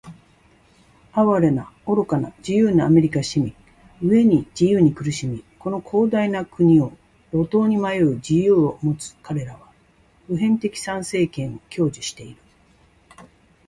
[1.11, 3.53] 哀れな、愚かな、自由なアメリカ市民！
[4.01, 6.91] 飢えに「自由」に苦しみ、この広大な国を
[7.31, 9.71] 路頭に迷う「自由」を持つかれらは、
[10.25, 12.37] 普遍的参政権を享受している。